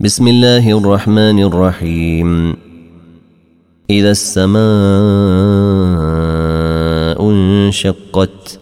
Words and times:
بسم 0.00 0.28
الله 0.28 0.78
الرحمن 0.78 1.38
الرحيم. 1.38 2.56
إذا 3.90 4.10
السماء 4.10 4.58
انشقت 7.30 8.60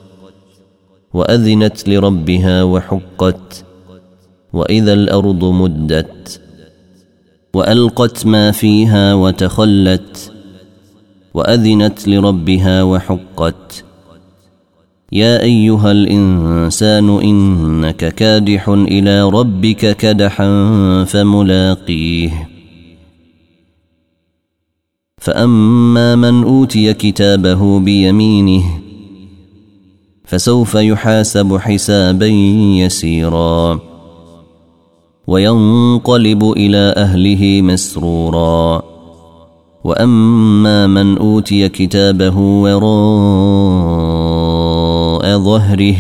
وأذنت 1.15 1.89
لربها 1.89 2.63
وحقت 2.63 3.65
وإذا 4.53 4.93
الأرض 4.93 5.45
مدت 5.45 6.41
وألقت 7.55 8.27
ما 8.27 8.51
فيها 8.51 9.15
وتخلت 9.15 10.33
وأذنت 11.35 12.09
لربها 12.09 12.83
وحقت 12.83 13.85
يا 15.13 15.43
أيها 15.43 15.93
الإنسان 15.93 17.09
إنك 17.09 18.15
كادح 18.15 18.69
إلى 18.69 19.23
ربك 19.29 19.97
كدحا 19.97 20.49
فملاقيه. 21.05 22.49
فأما 25.19 26.17
من 26.17 26.45
أوتي 26.45 26.95
كتابه 26.95 27.81
بيمينه 27.81 28.65
فسوف 30.25 30.75
يحاسب 30.75 31.57
حسابا 31.57 32.27
يسيرا 32.77 33.81
وينقلب 35.27 36.53
إلى 36.57 36.95
أهله 36.97 37.63
مسرورا. 37.63 38.83
وأما 39.85 40.87
من 40.87 41.19
أوتي 41.19 41.69
كتابه 41.69 42.39
وراء 42.39 44.02
ظهره 45.25 45.97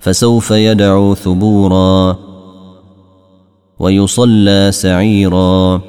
فسوف 0.00 0.50
يدعو 0.50 1.14
ثبورا 1.14 2.18
ويصلى 3.78 4.68
سعيرا. 4.72 5.80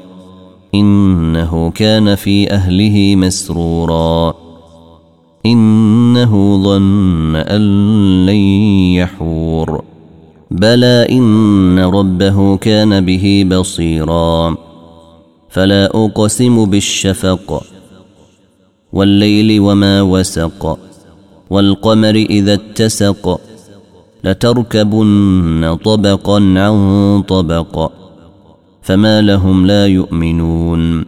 إنه 0.76 1.72
كان 1.72 2.16
في 2.16 2.52
أهله 2.52 3.16
مسرورا. 3.16 4.34
إنه 5.46 6.64
ظن 6.64 7.36
أن 7.36 7.62
لن 8.26 8.36
يحور. 8.96 9.84
بلى 10.52 11.08
إن 11.12 11.80
ربه 11.80 12.58
كان 12.58 13.06
به 13.06 13.46
بصيرا. 13.52 14.56
فلا 15.50 15.86
أقسم 15.86 16.66
بالشفق 16.66 17.64
والليل 18.94 19.60
وما 19.60 20.02
وسق. 20.02 20.93
والقمر 21.50 22.16
إذا 22.16 22.54
اتسق 22.54 23.42
لتركبن 24.24 25.78
طبقا 25.84 26.36
عن 26.36 27.24
طبق 27.28 27.92
فما 28.82 29.22
لهم 29.22 29.66
لا 29.66 29.88
يؤمنون. 29.88 31.06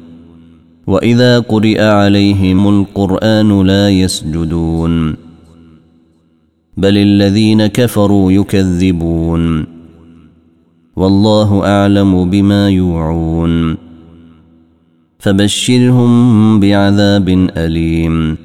وإذا 0.87 1.39
قرئ 1.39 1.81
عليهم 1.81 2.67
القرآن 2.67 3.61
لا 3.61 3.89
يسجدون. 3.89 5.15
بل 6.77 6.97
الذين 6.97 7.65
كفروا 7.67 8.31
يكذبون. 8.31 9.65
والله 10.95 11.65
أعلم 11.65 12.29
بما 12.29 12.69
يوعون. 12.69 13.77
فبشرهم 15.19 16.59
بعذاب 16.59 17.29
أليم. 17.57 18.44